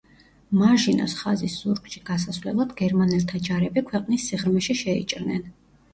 მაჟინოს 0.59 1.13
ხაზის 1.17 1.57
ზურგში 1.65 2.01
გასასვლელად 2.09 2.73
გერმანელთა 2.81 3.45
ჯარები 3.49 3.85
ქვეყნის 3.91 4.29
სიღრმეში 4.31 4.81
შეიჭრნენ. 4.85 5.51